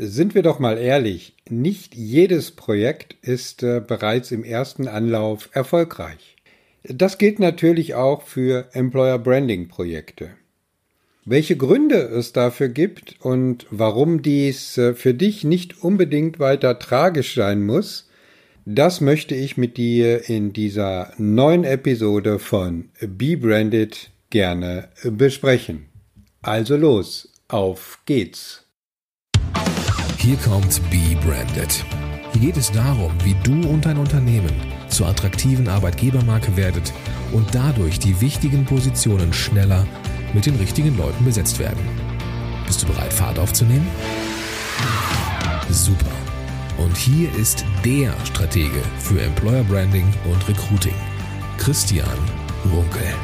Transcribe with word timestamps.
Sind 0.00 0.36
wir 0.36 0.42
doch 0.42 0.60
mal 0.60 0.78
ehrlich, 0.78 1.34
nicht 1.50 1.96
jedes 1.96 2.52
Projekt 2.52 3.16
ist 3.20 3.64
äh, 3.64 3.82
bereits 3.84 4.30
im 4.30 4.44
ersten 4.44 4.86
Anlauf 4.86 5.50
erfolgreich. 5.54 6.36
Das 6.84 7.18
gilt 7.18 7.40
natürlich 7.40 7.96
auch 7.96 8.22
für 8.22 8.68
Employer 8.74 9.18
Branding 9.18 9.66
Projekte. 9.66 10.30
Welche 11.24 11.56
Gründe 11.56 11.96
es 11.96 12.32
dafür 12.32 12.68
gibt 12.68 13.16
und 13.22 13.66
warum 13.70 14.22
dies 14.22 14.78
äh, 14.78 14.94
für 14.94 15.14
dich 15.14 15.42
nicht 15.42 15.82
unbedingt 15.82 16.38
weiter 16.38 16.78
tragisch 16.78 17.34
sein 17.34 17.66
muss, 17.66 18.08
das 18.64 19.00
möchte 19.00 19.34
ich 19.34 19.56
mit 19.56 19.78
dir 19.78 20.28
in 20.28 20.52
dieser 20.52 21.12
neuen 21.18 21.64
Episode 21.64 22.38
von 22.38 22.90
Be 23.00 23.36
Branded 23.36 24.10
gerne 24.30 24.90
besprechen. 25.02 25.86
Also 26.40 26.76
los, 26.76 27.32
auf 27.48 27.98
geht's! 28.06 28.67
Hier 30.28 30.36
kommt 30.36 30.82
Be 30.90 31.16
Branded. 31.24 31.86
Hier 32.32 32.40
geht 32.42 32.58
es 32.58 32.70
darum, 32.70 33.10
wie 33.24 33.34
du 33.44 33.66
und 33.66 33.86
dein 33.86 33.96
Unternehmen 33.96 34.52
zur 34.90 35.06
attraktiven 35.06 35.66
Arbeitgebermarke 35.66 36.54
werdet 36.54 36.92
und 37.32 37.54
dadurch 37.54 37.98
die 37.98 38.20
wichtigen 38.20 38.66
Positionen 38.66 39.32
schneller 39.32 39.86
mit 40.34 40.44
den 40.44 40.56
richtigen 40.56 40.98
Leuten 40.98 41.24
besetzt 41.24 41.58
werden. 41.58 41.80
Bist 42.66 42.82
du 42.82 42.88
bereit, 42.88 43.10
Fahrt 43.10 43.38
aufzunehmen? 43.38 43.86
Super. 45.70 46.12
Und 46.76 46.94
hier 46.94 47.34
ist 47.34 47.64
der 47.82 48.12
Stratege 48.26 48.82
für 48.98 49.22
Employer 49.22 49.64
Branding 49.64 50.12
und 50.30 50.46
Recruiting, 50.46 50.96
Christian 51.56 52.18
Runkel. 52.70 53.14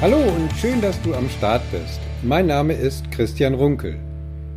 Hallo 0.00 0.18
und 0.20 0.52
schön, 0.52 0.80
dass 0.80 1.02
du 1.02 1.12
am 1.12 1.28
Start 1.28 1.60
bist. 1.72 1.98
Mein 2.22 2.46
Name 2.46 2.72
ist 2.72 3.10
Christian 3.10 3.54
Runkel. 3.54 3.98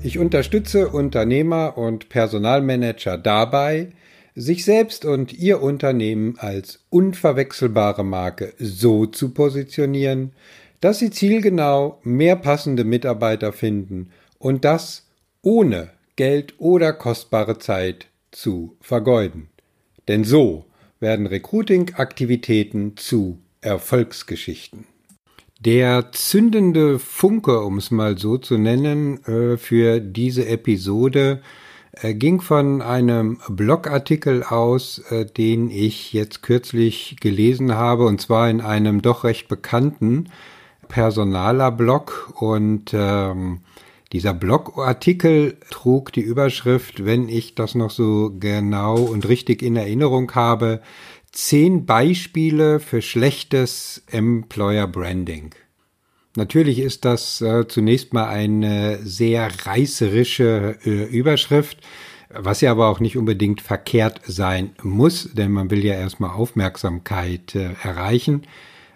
Ich 0.03 0.19
unterstütze 0.19 0.89
Unternehmer 0.89 1.79
und 1.79 2.09
Personalmanager 2.09 3.17
dabei, 3.17 3.87
sich 4.35 4.63
selbst 4.63 5.03
und 5.03 5.33
ihr 5.33 5.63
Unternehmen 5.63 6.35
als 6.37 6.83
unverwechselbare 6.91 8.05
Marke 8.05 8.53
so 8.59 9.07
zu 9.07 9.33
positionieren, 9.33 10.33
dass 10.79 10.99
sie 10.99 11.09
zielgenau 11.09 11.99
mehr 12.03 12.35
passende 12.35 12.83
Mitarbeiter 12.83 13.51
finden 13.51 14.11
und 14.37 14.63
das 14.63 15.07
ohne 15.41 15.89
Geld 16.17 16.53
oder 16.59 16.93
kostbare 16.93 17.57
Zeit 17.57 18.05
zu 18.29 18.77
vergeuden. 18.79 19.49
Denn 20.07 20.23
so 20.23 20.65
werden 20.99 21.25
Recruiting-Aktivitäten 21.25 22.95
zu 22.95 23.39
Erfolgsgeschichten. 23.61 24.90
Der 25.63 26.11
zündende 26.11 26.97
Funke, 26.97 27.59
um 27.61 27.77
es 27.77 27.91
mal 27.91 28.17
so 28.17 28.39
zu 28.39 28.57
nennen, 28.57 29.23
äh, 29.25 29.57
für 29.57 29.99
diese 29.99 30.47
Episode 30.47 31.43
äh, 31.91 32.15
ging 32.15 32.41
von 32.41 32.81
einem 32.81 33.37
Blogartikel 33.47 34.41
aus, 34.41 34.97
äh, 35.11 35.27
den 35.27 35.69
ich 35.69 36.13
jetzt 36.13 36.41
kürzlich 36.41 37.17
gelesen 37.21 37.75
habe, 37.75 38.05
und 38.05 38.19
zwar 38.19 38.49
in 38.49 38.59
einem 38.59 39.03
doch 39.03 39.23
recht 39.23 39.49
bekannten 39.49 40.29
Personaler-Blog. 40.87 42.33
Und 42.39 42.91
ähm, 42.95 43.59
dieser 44.13 44.33
Blogartikel 44.33 45.57
trug 45.69 46.11
die 46.11 46.21
Überschrift, 46.21 47.05
wenn 47.05 47.29
ich 47.29 47.53
das 47.53 47.75
noch 47.75 47.91
so 47.91 48.31
genau 48.39 48.95
und 48.97 49.29
richtig 49.29 49.61
in 49.61 49.75
Erinnerung 49.75 50.31
habe, 50.33 50.81
zehn 51.31 51.85
Beispiele 51.85 52.79
für 52.79 53.01
schlechtes 53.01 54.03
Employer 54.11 54.87
Branding. 54.87 55.55
Natürlich 56.35 56.79
ist 56.79 57.03
das 57.03 57.41
äh, 57.41 57.67
zunächst 57.67 58.13
mal 58.13 58.27
eine 58.27 58.99
sehr 59.03 59.49
reißerische 59.65 60.77
äh, 60.85 61.03
Überschrift, 61.05 61.79
was 62.29 62.61
ja 62.61 62.71
aber 62.71 62.87
auch 62.87 63.01
nicht 63.01 63.17
unbedingt 63.17 63.59
verkehrt 63.59 64.21
sein 64.25 64.71
muss, 64.81 65.33
denn 65.33 65.51
man 65.51 65.69
will 65.69 65.83
ja 65.83 65.95
erstmal 65.95 66.31
Aufmerksamkeit 66.31 67.55
äh, 67.55 67.71
erreichen. 67.83 68.43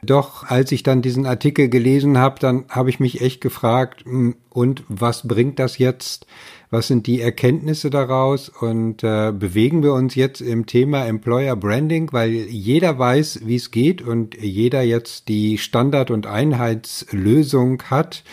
Doch 0.01 0.43
als 0.43 0.71
ich 0.71 0.83
dann 0.83 1.01
diesen 1.01 1.25
Artikel 1.25 1.67
gelesen 1.67 2.17
habe, 2.17 2.39
dann 2.39 2.65
habe 2.69 2.89
ich 2.89 2.99
mich 2.99 3.21
echt 3.21 3.41
gefragt, 3.41 4.05
hm, 4.05 4.35
und 4.49 4.83
was 4.87 5.27
bringt 5.27 5.59
das 5.59 5.77
jetzt 5.77 6.27
was 6.69 6.87
sind 6.87 7.07
die 7.07 7.21
Erkenntnisse 7.21 7.89
daraus 7.89 8.49
und 8.49 9.03
äh, 9.03 9.31
bewegen 9.31 9.83
wir 9.83 9.93
uns 9.93 10.15
jetzt 10.15 10.41
im 10.41 10.65
Thema 10.65 11.05
Employer 11.05 11.55
Branding, 11.55 12.11
weil 12.11 12.31
jeder 12.31 12.97
weiß, 12.97 13.41
wie 13.45 13.55
es 13.55 13.71
geht 13.71 14.01
und 14.01 14.35
jeder 14.41 14.81
jetzt 14.81 15.27
die 15.27 15.57
Standard- 15.57 16.11
und 16.11 16.27
Einheitslösung 16.27 17.83
hat 17.83 18.23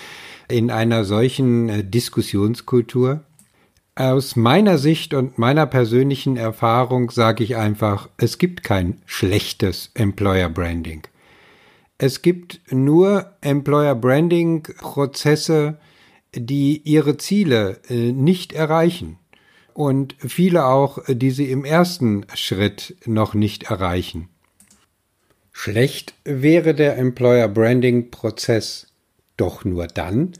in 0.48 0.70
einer 0.70 1.04
solchen 1.04 1.68
äh, 1.68 1.84
Diskussionskultur? 1.84 3.22
Aus 3.94 4.36
meiner 4.36 4.78
Sicht 4.78 5.12
und 5.12 5.36
meiner 5.36 5.66
persönlichen 5.66 6.38
Erfahrung 6.38 7.10
sage 7.10 7.44
ich 7.44 7.56
einfach, 7.56 8.08
es 8.16 8.38
gibt 8.38 8.64
kein 8.64 9.02
schlechtes 9.04 9.90
Employer 9.94 10.48
Branding. 10.48 11.02
Es 11.98 12.22
gibt 12.22 12.60
nur 12.70 13.32
Employer 13.42 13.94
Branding 13.94 14.62
Prozesse, 14.62 15.76
die 16.34 16.80
ihre 16.84 17.16
Ziele 17.16 17.80
äh, 17.88 18.12
nicht 18.12 18.52
erreichen 18.52 19.18
und 19.74 20.16
viele 20.18 20.66
auch, 20.66 21.08
äh, 21.08 21.14
die 21.14 21.30
sie 21.30 21.50
im 21.50 21.64
ersten 21.64 22.26
Schritt 22.34 22.96
noch 23.06 23.34
nicht 23.34 23.64
erreichen. 23.64 24.28
Schlecht 25.52 26.14
wäre 26.24 26.74
der 26.74 26.96
Employer 26.96 27.48
Branding 27.48 28.10
Prozess 28.10 28.88
doch 29.36 29.64
nur 29.64 29.86
dann, 29.86 30.32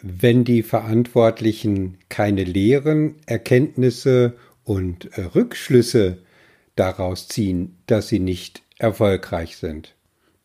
wenn 0.00 0.44
die 0.44 0.62
Verantwortlichen 0.62 1.98
keine 2.08 2.44
Lehren, 2.44 3.16
Erkenntnisse 3.26 4.36
und 4.64 5.16
äh, 5.18 5.22
Rückschlüsse 5.22 6.18
daraus 6.76 7.28
ziehen, 7.28 7.76
dass 7.86 8.08
sie 8.08 8.20
nicht 8.20 8.62
erfolgreich 8.78 9.56
sind. 9.56 9.94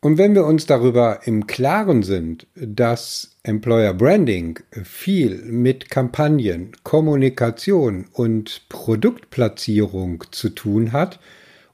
Und 0.04 0.18
wenn 0.18 0.36
wir 0.36 0.44
uns 0.44 0.66
darüber 0.66 1.22
im 1.24 1.48
Klaren 1.48 2.04
sind, 2.04 2.46
dass 2.56 3.38
Employer 3.44 3.94
Branding 3.94 4.60
viel 4.84 5.42
mit 5.46 5.90
Kampagnen, 5.90 6.74
Kommunikation 6.84 8.08
und 8.12 8.68
Produktplatzierung 8.68 10.26
zu 10.32 10.50
tun 10.50 10.92
hat 10.92 11.22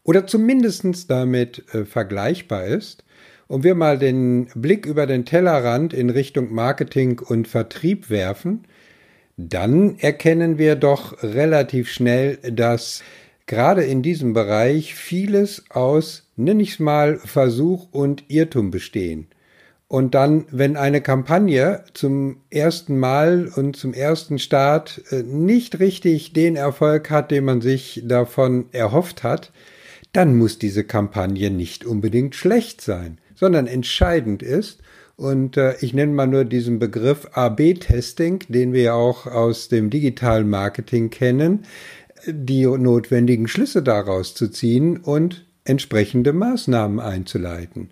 oder 0.03 0.28
zumindest 0.28 1.09
damit 1.09 1.63
äh, 1.73 1.85
vergleichbar 1.85 2.66
ist, 2.66 3.03
und 3.47 3.63
wir 3.63 3.73
mal 3.73 3.97
den 3.97 4.46
Blick 4.53 4.85
über 4.85 5.07
den 5.07 5.25
Tellerrand 5.25 5.91
in 5.91 6.11
Richtung 6.11 6.53
Marketing 6.53 7.17
und 7.17 7.47
Vertrieb 7.47 8.11
werfen, 8.11 8.66
dann 9.38 9.97
erkennen 9.97 10.59
wir 10.59 10.75
doch 10.75 11.23
relativ 11.23 11.90
schnell, 11.90 12.38
dass 12.51 13.01
gerade 13.49 13.83
in 13.83 14.01
diesem 14.01 14.31
Bereich 14.31 14.95
vieles 14.95 15.65
aus 15.69 16.29
nenne 16.37 16.63
ich 16.63 16.73
es 16.73 16.79
mal, 16.79 17.17
Versuch 17.17 17.87
und 17.91 18.23
Irrtum 18.29 18.71
bestehen. 18.71 19.27
Und 19.87 20.13
dann, 20.13 20.45
wenn 20.51 20.77
eine 20.77 21.01
Kampagne 21.01 21.83
zum 21.93 22.37
ersten 22.51 22.99
Mal 22.99 23.51
und 23.55 23.75
zum 23.75 23.93
ersten 23.93 24.37
Start 24.37 25.01
äh, 25.09 25.23
nicht 25.23 25.79
richtig 25.79 26.31
den 26.33 26.55
Erfolg 26.55 27.09
hat, 27.09 27.31
den 27.31 27.43
man 27.43 27.59
sich 27.59 28.03
davon 28.05 28.65
erhofft 28.71 29.23
hat, 29.23 29.51
dann 30.13 30.37
muss 30.37 30.59
diese 30.59 30.83
Kampagne 30.83 31.49
nicht 31.49 31.85
unbedingt 31.85 32.35
schlecht 32.35 32.81
sein, 32.81 33.17
sondern 33.35 33.67
entscheidend 33.67 34.43
ist, 34.43 34.79
und 35.16 35.57
äh, 35.57 35.75
ich 35.81 35.93
nenne 35.93 36.13
mal 36.13 36.27
nur 36.27 36.45
diesen 36.45 36.79
Begriff 36.79 37.27
AB-Testing, 37.33 38.45
den 38.47 38.71
wir 38.71 38.83
ja 38.83 38.93
auch 38.93 39.27
aus 39.27 39.67
dem 39.67 39.89
digitalen 39.89 40.49
Marketing 40.49 41.09
kennen, 41.09 41.66
die 42.25 42.66
notwendigen 42.66 43.47
Schlüsse 43.47 43.81
daraus 43.84 44.34
zu 44.35 44.50
ziehen 44.50 44.97
und 44.97 45.46
entsprechende 45.63 46.34
Maßnahmen 46.34 47.00
einzuleiten. 47.00 47.91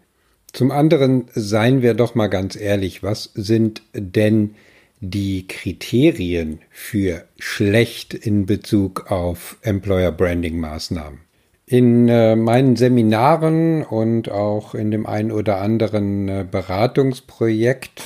Zum 0.54 0.72
anderen 0.72 1.26
seien 1.34 1.82
wir 1.82 1.94
doch 1.94 2.16
mal 2.16 2.28
ganz 2.28 2.56
ehrlich, 2.56 3.04
was 3.04 3.32
sind 3.36 3.84
denn 3.94 4.56
die 5.00 5.48
Kriterien 5.48 6.60
für 6.72 7.26
schlecht 7.38 8.14
in 8.14 8.46
Bezug 8.46 9.12
auf 9.12 9.58
Employer 9.62 10.12
Branding 10.12 10.60
Maßnahmen? 10.60 11.20
In 11.68 12.08
äh, 12.08 12.36
meinen 12.36 12.78
Seminaren 12.78 13.84
und 13.84 14.32
auch 14.32 14.74
in 14.74 14.90
dem 14.90 15.06
einen 15.06 15.32
oder 15.32 15.62
anderen 15.62 16.30
äh, 16.30 16.46
Beratungsprojekt 16.50 18.02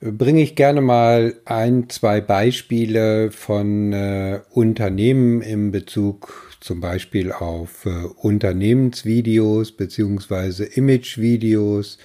bringe 0.00 0.42
ich 0.42 0.54
gerne 0.54 0.80
mal 0.80 1.34
ein, 1.44 1.88
zwei 1.88 2.20
Beispiele 2.20 3.30
von 3.30 3.92
äh, 3.92 4.40
Unternehmen 4.50 5.40
im 5.40 5.72
Bezug 5.72 6.54
zum 6.60 6.80
Beispiel 6.80 7.32
auf 7.32 7.86
äh, 7.86 7.90
Unternehmensvideos 8.16 9.72
beziehungsweise 9.72 10.64
Imagevideos, 10.64 11.98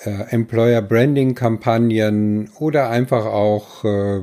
äh, 0.00 0.10
Employer 0.30 0.82
Branding 0.82 1.34
Kampagnen 1.34 2.50
oder 2.58 2.90
einfach 2.90 3.24
auch 3.24 3.84
äh, 3.84 4.20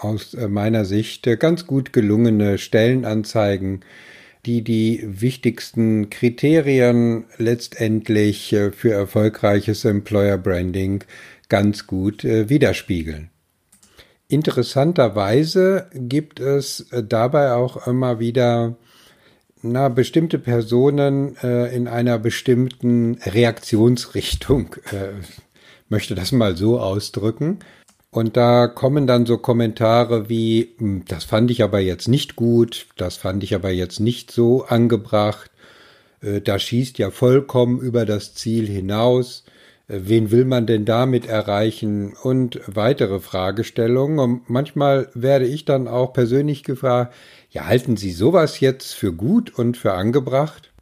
aus 0.00 0.34
äh, 0.34 0.48
meiner 0.48 0.84
Sicht 0.84 1.26
äh, 1.26 1.36
ganz 1.36 1.66
gut 1.66 1.92
gelungene 1.92 2.56
Stellenanzeigen, 2.56 3.80
die 4.46 4.62
die 4.62 5.04
wichtigsten 5.04 6.08
Kriterien 6.08 7.24
letztendlich 7.36 8.56
für 8.72 8.92
erfolgreiches 8.92 9.84
Employer 9.84 10.38
Branding 10.38 11.04
ganz 11.48 11.86
gut 11.86 12.24
äh, 12.24 12.48
widerspiegeln. 12.48 13.30
Interessanterweise 14.28 15.86
gibt 15.94 16.40
es 16.40 16.92
äh, 16.92 17.02
dabei 17.02 17.52
auch 17.52 17.86
immer 17.86 18.18
wieder 18.18 18.76
na, 19.62 19.88
bestimmte 19.88 20.38
Personen 20.38 21.36
äh, 21.42 21.74
in 21.74 21.88
einer 21.88 22.18
bestimmten 22.18 23.18
Reaktionsrichtung, 23.24 24.76
äh, 24.92 25.14
möchte 25.88 26.14
das 26.14 26.32
mal 26.32 26.56
so 26.56 26.80
ausdrücken. 26.80 27.58
Und 28.10 28.36
da 28.36 28.68
kommen 28.68 29.06
dann 29.06 29.26
so 29.26 29.36
Kommentare 29.38 30.28
wie, 30.28 30.74
hm, 30.78 31.04
das 31.06 31.24
fand 31.24 31.50
ich 31.50 31.62
aber 31.62 31.80
jetzt 31.80 32.08
nicht 32.08 32.36
gut, 32.36 32.86
das 32.96 33.16
fand 33.16 33.42
ich 33.42 33.54
aber 33.54 33.70
jetzt 33.70 34.00
nicht 34.00 34.30
so 34.30 34.64
angebracht, 34.64 35.50
äh, 36.20 36.40
da 36.40 36.58
schießt 36.58 36.98
ja 36.98 37.10
vollkommen 37.10 37.80
über 37.80 38.06
das 38.06 38.34
Ziel 38.34 38.66
hinaus, 38.66 39.44
wen 39.88 40.30
will 40.30 40.44
man 40.44 40.66
denn 40.66 40.84
damit 40.84 41.26
erreichen 41.26 42.14
und 42.22 42.60
weitere 42.66 43.20
Fragestellungen. 43.20 44.18
Und 44.18 44.50
manchmal 44.50 45.08
werde 45.14 45.46
ich 45.46 45.64
dann 45.64 45.88
auch 45.88 46.12
persönlich 46.12 46.62
gefragt, 46.62 47.14
ja, 47.50 47.66
halten 47.66 47.96
Sie 47.96 48.12
sowas 48.12 48.60
jetzt 48.60 48.92
für 48.92 49.12
gut 49.12 49.50
und 49.58 49.76
für 49.76 49.94
angebracht? 49.94 50.72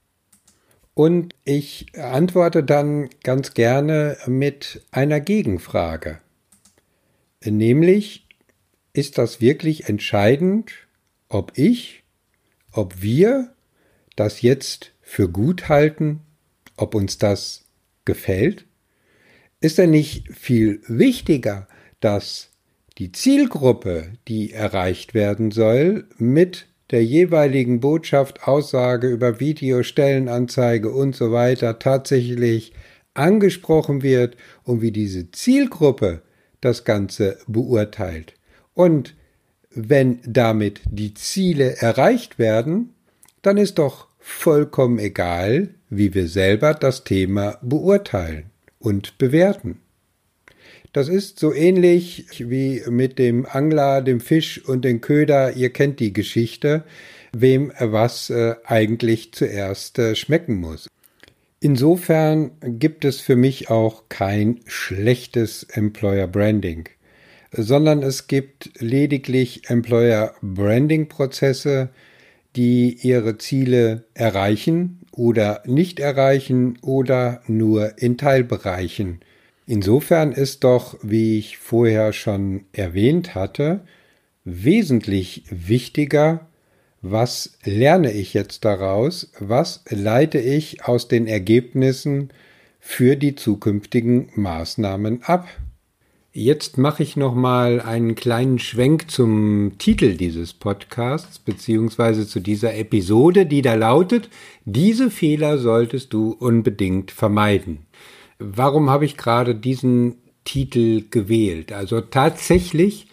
Und 0.94 1.35
ich 1.44 1.87
antworte 1.97 2.64
dann 2.64 3.08
ganz 3.23 3.55
gerne 3.55 4.17
mit 4.26 4.82
einer 4.91 5.20
Gegenfrage. 5.20 6.19
Nämlich, 7.44 8.26
ist 8.93 9.19
das 9.19 9.41
wirklich 9.41 9.88
entscheidend, 9.88 10.73
ob 11.29 11.53
ich, 11.55 12.03
ob 12.73 13.03
wir 13.03 13.53
das 14.17 14.41
jetzt 14.43 14.93
für 15.03 15.29
gut 15.29 15.69
halten, 15.69 16.23
ob 16.76 16.94
uns 16.94 17.19
das 17.19 17.67
gefällt? 18.06 18.65
Ist 19.61 19.79
denn 19.79 19.91
nicht 19.91 20.32
viel 20.35 20.82
wichtiger, 20.87 21.67
dass 22.00 22.50
die 22.99 23.12
Zielgruppe, 23.12 24.12
die 24.29 24.53
erreicht 24.53 25.14
werden 25.14 25.50
soll, 25.50 26.05
mit 26.19 26.67
der 26.91 27.03
jeweiligen 27.05 27.81
Botschaft, 27.81 28.47
Aussage 28.47 29.08
über 29.08 29.41
Video, 29.41 29.82
Stellenanzeige 29.82 30.91
und 30.91 31.17
so 31.17 31.32
weiter 31.32 31.79
tatsächlich 31.79 32.75
angesprochen 33.14 34.03
wird 34.03 34.37
und 34.62 34.82
wie 34.82 34.93
diese 34.93 35.31
Zielgruppe 35.31 36.23
das 36.61 36.85
Ganze 36.85 37.38
beurteilt. 37.47 38.35
Und 38.75 39.17
wenn 39.70 40.20
damit 40.26 40.82
die 40.85 41.14
Ziele 41.14 41.76
erreicht 41.79 42.38
werden, 42.38 42.94
dann 43.41 43.56
ist 43.56 43.79
doch 43.79 44.08
vollkommen 44.19 44.99
egal, 44.99 45.70
wie 45.88 46.12
wir 46.12 46.29
selber 46.29 46.75
das 46.75 47.05
Thema 47.05 47.58
beurteilen 47.62 48.50
und 48.86 49.18
bewerten. 49.18 49.80
Das 50.92 51.08
ist 51.08 51.40
so 51.40 51.52
ähnlich 51.52 52.26
wie 52.38 52.82
mit 52.88 53.18
dem 53.18 53.44
Angler, 53.44 54.00
dem 54.00 54.20
Fisch 54.20 54.64
und 54.64 54.84
dem 54.84 55.00
Köder. 55.00 55.56
Ihr 55.56 55.70
kennt 55.70 55.98
die 55.98 56.12
Geschichte, 56.12 56.84
wem 57.32 57.72
was 57.80 58.30
äh, 58.30 58.54
eigentlich 58.64 59.32
zuerst 59.32 59.98
äh, 59.98 60.14
schmecken 60.14 60.54
muss. 60.54 60.86
Insofern 61.58 62.52
gibt 62.62 63.04
es 63.04 63.20
für 63.20 63.34
mich 63.34 63.70
auch 63.70 64.04
kein 64.08 64.60
schlechtes 64.66 65.64
Employer 65.64 66.28
Branding, 66.28 66.88
sondern 67.50 68.04
es 68.04 68.28
gibt 68.28 68.70
lediglich 68.78 69.68
Employer 69.68 70.32
Branding 70.42 71.08
Prozesse, 71.08 71.88
die 72.54 72.96
ihre 73.02 73.36
Ziele 73.36 74.04
erreichen 74.14 75.00
oder 75.16 75.62
nicht 75.66 75.98
erreichen 75.98 76.78
oder 76.82 77.42
nur 77.46 77.98
in 77.98 78.16
Teilbereichen 78.18 79.20
Insofern 79.66 80.30
ist 80.30 80.62
doch, 80.62 80.96
wie 81.02 81.38
ich 81.38 81.58
vorher 81.58 82.12
schon 82.12 82.66
erwähnt 82.72 83.34
hatte, 83.34 83.80
wesentlich 84.44 85.42
wichtiger, 85.50 86.46
was 87.02 87.58
lerne 87.64 88.12
ich 88.12 88.32
jetzt 88.32 88.64
daraus, 88.64 89.32
was 89.40 89.82
leite 89.90 90.38
ich 90.38 90.84
aus 90.84 91.08
den 91.08 91.26
Ergebnissen 91.26 92.30
für 92.78 93.16
die 93.16 93.34
zukünftigen 93.34 94.28
Maßnahmen 94.36 95.24
ab. 95.24 95.48
Jetzt 96.38 96.76
mache 96.76 97.02
ich 97.02 97.16
noch 97.16 97.34
mal 97.34 97.80
einen 97.80 98.14
kleinen 98.14 98.58
Schwenk 98.58 99.10
zum 99.10 99.78
Titel 99.78 100.18
dieses 100.18 100.52
Podcasts 100.52 101.38
beziehungsweise 101.38 102.28
zu 102.28 102.40
dieser 102.40 102.76
Episode, 102.76 103.46
die 103.46 103.62
da 103.62 103.72
lautet: 103.72 104.28
Diese 104.66 105.10
Fehler 105.10 105.56
solltest 105.56 106.12
du 106.12 106.32
unbedingt 106.32 107.10
vermeiden. 107.10 107.86
Warum 108.38 108.90
habe 108.90 109.06
ich 109.06 109.16
gerade 109.16 109.54
diesen 109.54 110.16
Titel 110.44 111.04
gewählt? 111.10 111.72
Also 111.72 112.02
tatsächlich 112.02 113.06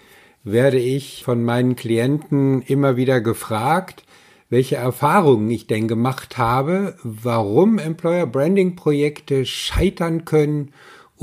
werde 0.43 0.79
ich 0.79 1.23
von 1.23 1.45
meinen 1.45 1.77
Klienten 1.77 2.61
immer 2.61 2.97
wieder 2.97 3.21
gefragt, 3.21 4.03
welche 4.49 4.75
Erfahrungen 4.75 5.49
ich 5.49 5.65
denn 5.65 5.87
gemacht 5.87 6.37
habe, 6.37 6.97
warum 7.03 7.79
Employer 7.79 8.27
Branding 8.27 8.75
Projekte 8.75 9.45
scheitern 9.45 10.25
können 10.25 10.73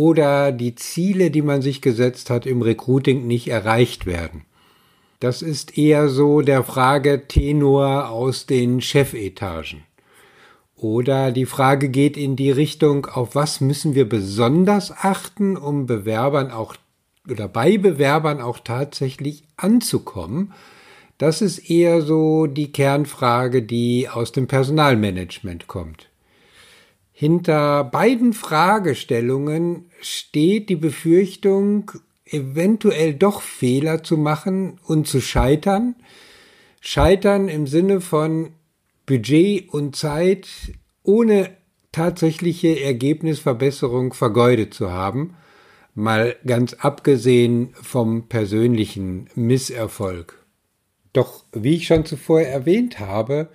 oder 0.00 0.50
die 0.50 0.74
Ziele, 0.76 1.30
die 1.30 1.42
man 1.42 1.60
sich 1.60 1.82
gesetzt 1.82 2.30
hat, 2.30 2.46
im 2.46 2.62
Recruiting 2.62 3.26
nicht 3.26 3.48
erreicht 3.48 4.06
werden. 4.06 4.46
Das 5.18 5.42
ist 5.42 5.76
eher 5.76 6.08
so 6.08 6.40
der 6.40 6.64
Fragetenor 6.64 8.08
aus 8.08 8.46
den 8.46 8.80
Chefetagen. 8.80 9.82
Oder 10.74 11.32
die 11.32 11.44
Frage 11.44 11.90
geht 11.90 12.16
in 12.16 12.34
die 12.34 12.50
Richtung, 12.50 13.04
auf 13.04 13.34
was 13.34 13.60
müssen 13.60 13.94
wir 13.94 14.08
besonders 14.08 14.90
achten, 14.90 15.58
um 15.58 15.84
Bewerbern 15.84 16.50
auch 16.50 16.76
oder 17.28 17.46
bei 17.46 17.76
Bewerbern 17.76 18.40
auch 18.40 18.60
tatsächlich 18.60 19.44
anzukommen. 19.58 20.54
Das 21.18 21.42
ist 21.42 21.58
eher 21.68 22.00
so 22.00 22.46
die 22.46 22.72
Kernfrage, 22.72 23.62
die 23.62 24.08
aus 24.08 24.32
dem 24.32 24.46
Personalmanagement 24.46 25.66
kommt. 25.66 26.09
Hinter 27.20 27.84
beiden 27.84 28.32
Fragestellungen 28.32 29.90
steht 30.00 30.70
die 30.70 30.76
Befürchtung, 30.76 31.90
eventuell 32.24 33.12
doch 33.12 33.42
Fehler 33.42 34.02
zu 34.02 34.16
machen 34.16 34.80
und 34.86 35.06
zu 35.06 35.20
scheitern. 35.20 35.96
Scheitern 36.80 37.48
im 37.48 37.66
Sinne 37.66 38.00
von 38.00 38.52
Budget 39.04 39.68
und 39.68 39.96
Zeit 39.96 40.48
ohne 41.02 41.50
tatsächliche 41.92 42.80
Ergebnisverbesserung 42.80 44.14
vergeudet 44.14 44.72
zu 44.72 44.90
haben, 44.90 45.36
mal 45.94 46.36
ganz 46.46 46.72
abgesehen 46.72 47.74
vom 47.74 48.28
persönlichen 48.28 49.28
Misserfolg. 49.34 50.42
Doch 51.12 51.44
wie 51.52 51.74
ich 51.74 51.86
schon 51.86 52.06
zuvor 52.06 52.40
erwähnt 52.40 52.98
habe, 52.98 53.50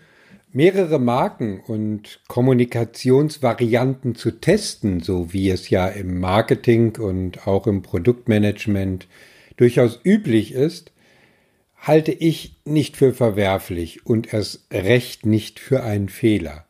mehrere 0.56 1.00
Marken 1.00 1.60
und 1.60 2.22
Kommunikationsvarianten 2.30 4.16
zu 4.16 4.32
testen, 4.32 5.02
so 5.02 5.34
wie 5.34 5.50
es 5.50 5.70
ja 5.70 5.88
im 5.90 6.18
Marketing 6.22 6.96
und 6.96 7.46
auch 7.46 7.68
im 7.68 7.82
Produktmanagement 7.82 9.10
durchaus 9.58 10.00
üblich 10.06 10.54
ist, 10.54 10.94
halte 11.76 12.14
ich 12.14 12.56
nicht 12.64 12.96
für 12.96 13.14
verwerflich 13.14 14.06
und 14.06 14.34
erst 14.34 14.66
recht 14.72 15.26
nicht 15.26 15.60
für 15.60 15.84
einen 15.84 16.08
Fehler. 16.08 16.66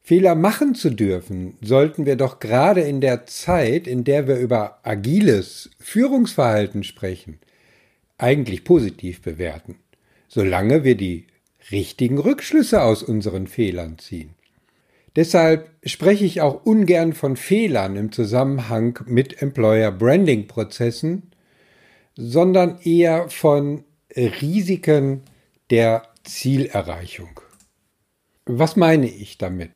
Fehler 0.00 0.34
machen 0.34 0.74
zu 0.74 0.90
dürfen, 0.90 1.56
sollten 1.60 2.04
wir 2.04 2.16
doch 2.16 2.40
gerade 2.40 2.80
in 2.80 3.00
der 3.00 3.26
Zeit, 3.26 3.86
in 3.86 4.02
der 4.02 4.26
wir 4.26 4.38
über 4.38 4.80
agiles 4.82 5.70
Führungsverhalten 5.78 6.82
sprechen, 6.82 7.38
eigentlich 8.16 8.64
positiv 8.64 9.22
bewerten, 9.22 9.76
solange 10.26 10.82
wir 10.82 10.96
die 10.96 11.27
richtigen 11.70 12.18
Rückschlüsse 12.18 12.82
aus 12.82 13.02
unseren 13.02 13.46
Fehlern 13.46 13.98
ziehen. 13.98 14.34
Deshalb 15.16 15.70
spreche 15.84 16.24
ich 16.24 16.40
auch 16.40 16.64
ungern 16.64 17.12
von 17.12 17.36
Fehlern 17.36 17.96
im 17.96 18.12
Zusammenhang 18.12 19.00
mit 19.06 19.42
Employer 19.42 19.90
Branding 19.90 20.46
Prozessen, 20.46 21.30
sondern 22.16 22.78
eher 22.82 23.28
von 23.28 23.84
Risiken 24.14 25.22
der 25.70 26.02
Zielerreichung. 26.24 27.40
Was 28.46 28.76
meine 28.76 29.08
ich 29.08 29.38
damit? 29.38 29.70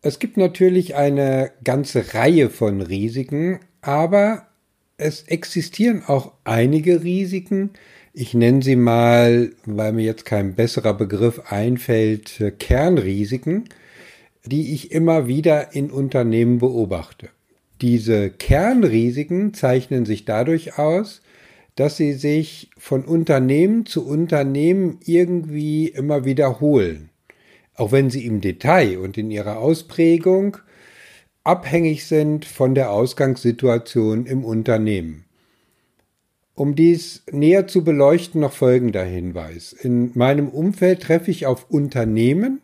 Es 0.00 0.18
gibt 0.18 0.36
natürlich 0.36 0.96
eine 0.96 1.52
ganze 1.62 2.14
Reihe 2.14 2.50
von 2.50 2.80
Risiken, 2.80 3.60
aber 3.82 4.48
es 4.96 5.22
existieren 5.22 6.02
auch 6.06 6.32
einige 6.44 7.02
Risiken. 7.02 7.70
Ich 8.14 8.34
nenne 8.34 8.60
sie 8.62 8.76
mal, 8.76 9.52
weil 9.64 9.94
mir 9.94 10.04
jetzt 10.04 10.26
kein 10.26 10.54
besserer 10.54 10.92
Begriff 10.92 11.40
einfällt, 11.50 12.44
Kernrisiken, 12.58 13.70
die 14.44 14.74
ich 14.74 14.92
immer 14.92 15.28
wieder 15.28 15.74
in 15.74 15.90
Unternehmen 15.90 16.58
beobachte. 16.58 17.30
Diese 17.80 18.28
Kernrisiken 18.28 19.54
zeichnen 19.54 20.04
sich 20.04 20.26
dadurch 20.26 20.78
aus, 20.78 21.22
dass 21.74 21.96
sie 21.96 22.12
sich 22.12 22.68
von 22.76 23.06
Unternehmen 23.06 23.86
zu 23.86 24.06
Unternehmen 24.06 24.98
irgendwie 25.06 25.88
immer 25.88 26.26
wiederholen. 26.26 27.08
Auch 27.74 27.92
wenn 27.92 28.10
sie 28.10 28.26
im 28.26 28.42
Detail 28.42 28.98
und 28.98 29.16
in 29.16 29.30
ihrer 29.30 29.56
Ausprägung 29.56 30.58
abhängig 31.44 32.04
sind 32.04 32.44
von 32.44 32.74
der 32.74 32.90
Ausgangssituation 32.90 34.26
im 34.26 34.44
Unternehmen. 34.44 35.24
Um 36.54 36.74
dies 36.74 37.22
näher 37.30 37.66
zu 37.66 37.82
beleuchten, 37.82 38.40
noch 38.40 38.52
folgender 38.52 39.04
Hinweis. 39.04 39.72
In 39.72 40.12
meinem 40.14 40.48
Umfeld 40.48 41.02
treffe 41.02 41.30
ich 41.30 41.46
auf 41.46 41.70
Unternehmen, 41.70 42.60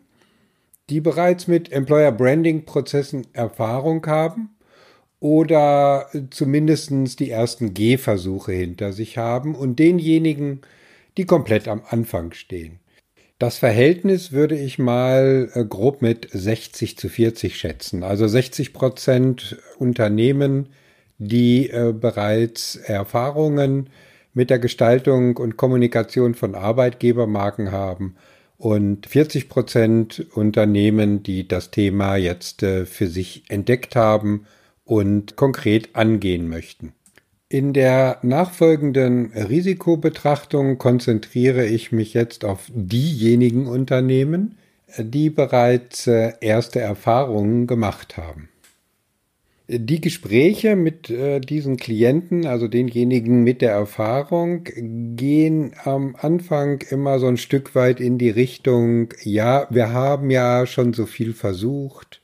die 0.89 1.01
bereits 1.01 1.47
mit 1.47 1.71
Employer 1.71 2.11
Branding 2.11 2.65
Prozessen 2.65 3.25
Erfahrung 3.33 4.05
haben 4.05 4.49
oder 5.19 6.07
zumindest 6.29 7.19
die 7.19 7.29
ersten 7.29 7.73
Gehversuche 7.73 8.51
hinter 8.51 8.93
sich 8.93 9.17
haben 9.17 9.55
und 9.55 9.79
denjenigen, 9.79 10.61
die 11.17 11.25
komplett 11.25 11.67
am 11.67 11.81
Anfang 11.87 12.31
stehen. 12.33 12.79
Das 13.39 13.57
Verhältnis 13.57 14.33
würde 14.33 14.57
ich 14.57 14.79
mal 14.79 15.49
äh, 15.53 15.63
grob 15.63 16.01
mit 16.01 16.27
60 16.31 16.97
zu 16.97 17.07
40 17.07 17.57
schätzen. 17.57 18.03
Also 18.03 18.27
60 18.27 18.73
Prozent 18.73 19.57
Unternehmen, 19.77 20.69
die 21.19 21.69
äh, 21.69 21.93
bereits 21.93 22.75
Erfahrungen 22.75 23.89
mit 24.33 24.49
der 24.49 24.59
Gestaltung 24.59 25.37
und 25.37 25.57
Kommunikation 25.57 26.33
von 26.33 26.55
Arbeitgebermarken 26.55 27.71
haben 27.71 28.15
und 28.57 29.05
40 29.05 29.49
Prozent 29.49 30.25
Unternehmen, 30.33 31.23
die 31.23 31.47
das 31.47 31.71
Thema 31.71 32.15
jetzt 32.15 32.63
äh, 32.63 32.85
für 32.85 33.07
sich 33.07 33.43
entdeckt 33.49 33.95
haben 33.95 34.45
und 34.85 35.35
konkret 35.35 35.95
angehen 35.95 36.47
möchten. 36.47 36.93
In 37.47 37.73
der 37.73 38.19
nachfolgenden 38.21 39.33
Risikobetrachtung 39.33 40.77
konzentriere 40.77 41.65
ich 41.65 41.91
mich 41.91 42.13
jetzt 42.13 42.45
auf 42.45 42.67
diejenigen 42.69 43.65
Unternehmen, 43.65 44.57
die 44.97 45.29
bereits 45.29 46.07
äh, 46.07 46.33
erste 46.41 46.79
Erfahrungen 46.79 47.65
gemacht 47.65 48.17
haben. 48.17 48.49
Die 49.71 50.01
Gespräche 50.01 50.75
mit 50.75 51.11
äh, 51.11 51.39
diesen 51.39 51.77
Klienten, 51.77 52.47
also 52.47 52.67
denjenigen 52.67 53.43
mit 53.43 53.61
der 53.61 53.69
Erfahrung, 53.69 54.63
gehen 55.15 55.73
am 55.83 56.15
Anfang 56.19 56.81
immer 56.89 57.19
so 57.19 57.27
ein 57.27 57.37
Stück 57.37 57.75
weit 57.75 57.99
in 57.99 58.17
die 58.17 58.31
Richtung, 58.31 59.13
ja, 59.21 59.67
wir 59.69 59.93
haben 59.93 60.31
ja 60.31 60.65
schon 60.65 60.93
so 60.93 61.05
viel 61.05 61.33
versucht, 61.33 62.19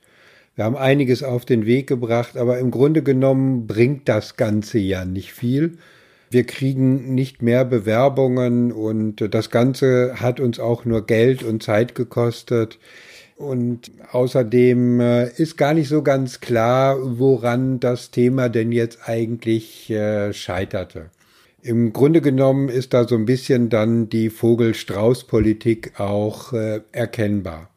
wir 0.56 0.64
haben 0.64 0.74
einiges 0.74 1.22
auf 1.22 1.44
den 1.44 1.66
Weg 1.66 1.86
gebracht, 1.86 2.36
aber 2.36 2.58
im 2.58 2.72
Grunde 2.72 3.04
genommen 3.04 3.68
bringt 3.68 4.08
das 4.08 4.36
Ganze 4.36 4.80
ja 4.80 5.04
nicht 5.04 5.32
viel. 5.32 5.78
Wir 6.30 6.42
kriegen 6.42 7.14
nicht 7.14 7.42
mehr 7.42 7.64
Bewerbungen 7.64 8.72
und 8.72 9.32
das 9.32 9.50
Ganze 9.50 10.14
hat 10.16 10.40
uns 10.40 10.58
auch 10.58 10.84
nur 10.84 11.06
Geld 11.06 11.44
und 11.44 11.62
Zeit 11.62 11.94
gekostet. 11.94 12.80
Und 13.36 13.90
außerdem 14.12 15.00
äh, 15.00 15.28
ist 15.28 15.58
gar 15.58 15.74
nicht 15.74 15.88
so 15.88 16.02
ganz 16.02 16.40
klar, 16.40 16.96
woran 17.18 17.80
das 17.80 18.10
Thema 18.10 18.48
denn 18.48 18.72
jetzt 18.72 19.00
eigentlich 19.06 19.90
äh, 19.90 20.32
scheiterte. 20.32 21.10
Im 21.60 21.92
Grunde 21.92 22.22
genommen 22.22 22.70
ist 22.70 22.94
da 22.94 23.06
so 23.06 23.14
ein 23.14 23.26
bisschen 23.26 23.68
dann 23.68 24.08
die 24.08 24.30
Vogel-Strauß-Politik 24.30 26.00
auch 26.00 26.54
äh, 26.54 26.80
erkennbar. 26.92 27.68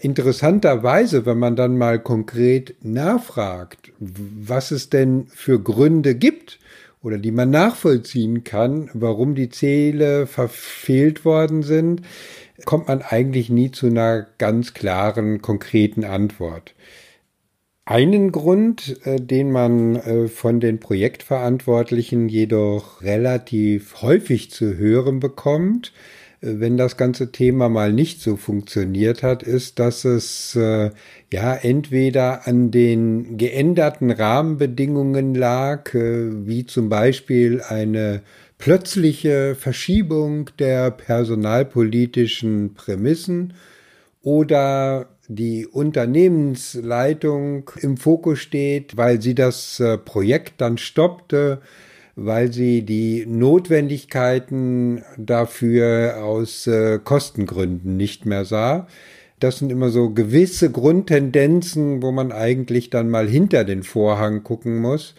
Interessanterweise, 0.00 1.24
wenn 1.24 1.38
man 1.38 1.56
dann 1.56 1.78
mal 1.78 1.98
konkret 1.98 2.74
nachfragt, 2.82 3.92
was 3.98 4.72
es 4.72 4.90
denn 4.90 5.28
für 5.28 5.58
Gründe 5.58 6.14
gibt 6.14 6.58
oder 7.02 7.16
die 7.16 7.30
man 7.30 7.48
nachvollziehen 7.48 8.44
kann, 8.44 8.90
warum 8.92 9.34
die 9.34 9.48
Ziele 9.48 10.26
verfehlt 10.26 11.24
worden 11.24 11.62
sind, 11.62 12.02
kommt 12.64 12.88
man 12.88 13.02
eigentlich 13.02 13.50
nie 13.50 13.70
zu 13.70 13.86
einer 13.86 14.26
ganz 14.38 14.74
klaren, 14.74 15.42
konkreten 15.42 16.04
Antwort. 16.04 16.74
Einen 17.84 18.32
Grund, 18.32 19.00
äh, 19.04 19.16
den 19.16 19.52
man 19.52 19.96
äh, 19.96 20.28
von 20.28 20.58
den 20.58 20.80
Projektverantwortlichen 20.80 22.28
jedoch 22.28 23.02
relativ 23.02 24.02
häufig 24.02 24.50
zu 24.50 24.76
hören 24.76 25.20
bekommt, 25.20 25.92
wenn 26.40 26.76
das 26.76 26.96
ganze 26.96 27.32
Thema 27.32 27.68
mal 27.68 27.92
nicht 27.92 28.20
so 28.20 28.36
funktioniert 28.36 29.22
hat, 29.22 29.42
ist, 29.42 29.78
dass 29.78 30.04
es 30.04 30.54
äh, 30.54 30.90
ja 31.32 31.54
entweder 31.54 32.46
an 32.46 32.70
den 32.70 33.38
geänderten 33.38 34.10
Rahmenbedingungen 34.10 35.34
lag, 35.34 35.94
äh, 35.94 36.46
wie 36.46 36.66
zum 36.66 36.88
Beispiel 36.88 37.62
eine 37.62 38.22
plötzliche 38.58 39.54
Verschiebung 39.54 40.50
der 40.58 40.90
personalpolitischen 40.90 42.74
Prämissen 42.74 43.54
oder 44.22 45.08
die 45.28 45.66
Unternehmensleitung 45.66 47.70
im 47.80 47.96
Fokus 47.96 48.38
steht, 48.38 48.96
weil 48.96 49.20
sie 49.20 49.34
das 49.34 49.80
äh, 49.80 49.98
Projekt 49.98 50.60
dann 50.60 50.78
stoppte, 50.78 51.60
weil 52.14 52.52
sie 52.52 52.82
die 52.82 53.26
Notwendigkeiten 53.26 55.02
dafür 55.18 56.24
aus 56.24 56.66
äh, 56.66 56.98
Kostengründen 57.02 57.96
nicht 57.96 58.24
mehr 58.24 58.44
sah. 58.44 58.86
Das 59.38 59.58
sind 59.58 59.70
immer 59.70 59.90
so 59.90 60.10
gewisse 60.10 60.70
Grundtendenzen, 60.70 62.02
wo 62.02 62.10
man 62.10 62.32
eigentlich 62.32 62.88
dann 62.88 63.10
mal 63.10 63.28
hinter 63.28 63.64
den 63.64 63.82
Vorhang 63.82 64.44
gucken 64.44 64.78
muss, 64.78 65.14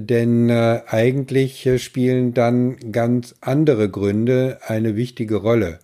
denn 0.00 0.48
äh, 0.48 0.82
eigentlich 0.86 1.66
äh, 1.66 1.78
spielen 1.78 2.34
dann 2.34 2.76
ganz 2.92 3.34
andere 3.40 3.90
Gründe 3.90 4.58
eine 4.66 4.96
wichtige 4.96 5.36
Rolle. 5.36 5.78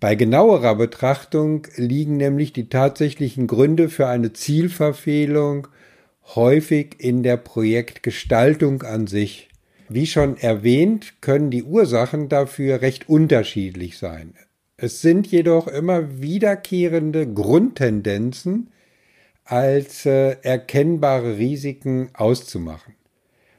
Bei 0.00 0.14
genauerer 0.14 0.74
Betrachtung 0.74 1.66
liegen 1.76 2.16
nämlich 2.16 2.52
die 2.52 2.68
tatsächlichen 2.68 3.46
Gründe 3.46 3.88
für 3.88 4.06
eine 4.06 4.32
Zielverfehlung 4.32 5.68
häufig 6.34 6.96
in 6.98 7.22
der 7.22 7.36
Projektgestaltung 7.36 8.82
an 8.82 9.06
sich. 9.06 9.48
Wie 9.88 10.06
schon 10.06 10.36
erwähnt, 10.36 11.20
können 11.20 11.50
die 11.50 11.62
Ursachen 11.62 12.28
dafür 12.28 12.80
recht 12.80 13.08
unterschiedlich 13.08 13.98
sein. 13.98 14.34
Es 14.76 15.00
sind 15.02 15.26
jedoch 15.26 15.68
immer 15.68 16.20
wiederkehrende 16.20 17.26
Grundtendenzen 17.32 18.70
als 19.44 20.06
äh, 20.06 20.36
erkennbare 20.42 21.38
Risiken 21.38 22.10
auszumachen. 22.14 22.94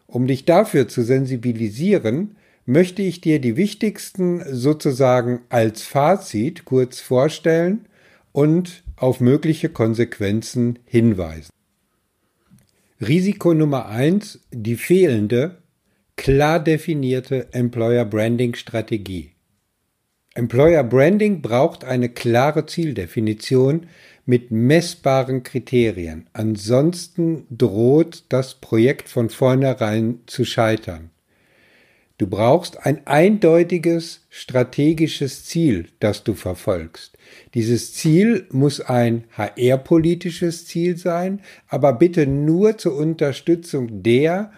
Um 0.08 0.27
dich 0.27 0.46
dafür 0.46 0.88
zu 0.88 1.04
sensibilisieren, 1.04 2.36
möchte 2.65 3.01
ich 3.01 3.22
dir 3.22 3.39
die 3.39 3.58
wichtigsten 3.58 4.42
sozusagen 4.54 5.42
als 5.50 5.84
Fazit 5.84 6.65
kurz 6.65 7.00
vorstellen 7.00 7.86
und 8.32 8.84
auf 8.98 9.20
mögliche 9.20 9.70
Konsequenzen 9.70 10.80
hinweisen. 10.86 11.51
Risiko 13.00 13.54
Nummer 13.54 13.88
eins: 13.88 14.39
die 14.51 14.77
fehlende, 14.77 15.58
klar 16.15 16.63
definierte 16.63 17.54
Employer 17.54 18.06
Branding 18.06 18.56
Strategie. 18.56 19.32
Employer 20.34 20.84
Branding 20.84 21.42
braucht 21.42 21.86
eine 21.86 22.10
klare 22.10 22.65
Zieldefinition 22.65 23.88
mit 24.25 24.51
messbaren 24.51 25.44
Kriterien. 25.44 26.27
Ansonsten 26.34 27.46
droht 27.50 28.24
das 28.29 28.55
Projekt 28.55 29.10
von 29.10 29.29
vornherein 29.29 30.20
zu 30.25 30.46
scheitern. 30.46 31.12
Du 32.17 32.27
brauchst 32.27 32.86
ein 32.86 33.05
eindeutiges 33.05 34.22
strategisches 34.29 35.44
Ziel, 35.46 35.89
das 36.00 36.24
du 36.24 36.34
verfolgst. 36.34 37.17
Dieses 37.53 37.94
Ziel 37.94 38.48
muss 38.51 38.79
ein 38.79 39.25
HR-politisches 39.36 40.65
Ziel 40.65 40.96
sein, 40.98 41.41
aber 41.67 41.91
bitte 41.91 42.25
nur 42.25 42.77
zur 42.77 42.96
Unterstützung 42.96 44.01
der 44.01 44.51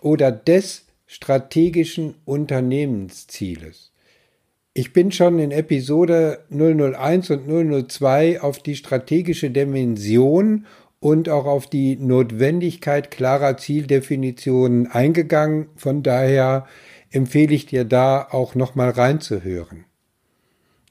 oder 0.00 0.32
des 0.32 0.86
strategischen 1.06 2.14
Unternehmenszieles. 2.24 3.93
Ich 4.76 4.92
bin 4.92 5.12
schon 5.12 5.38
in 5.38 5.52
Episode 5.52 6.40
001 6.50 7.30
und 7.30 7.88
002 7.88 8.40
auf 8.40 8.58
die 8.58 8.74
strategische 8.74 9.52
Dimension 9.52 10.66
und 10.98 11.28
auch 11.28 11.44
auf 11.44 11.68
die 11.68 11.94
Notwendigkeit 11.94 13.12
klarer 13.12 13.56
Zieldefinitionen 13.56 14.88
eingegangen. 14.88 15.68
Von 15.76 16.02
daher 16.02 16.66
empfehle 17.12 17.54
ich 17.54 17.66
dir 17.66 17.84
da 17.84 18.26
auch 18.28 18.56
nochmal 18.56 18.90
reinzuhören. 18.90 19.84